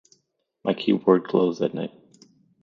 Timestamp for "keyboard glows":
0.73-1.61